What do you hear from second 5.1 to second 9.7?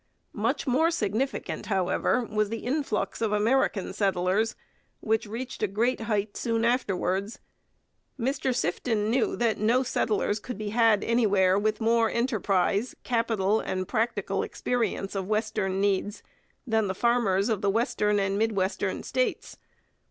reached a great height soon afterwards. Mr Sifton knew that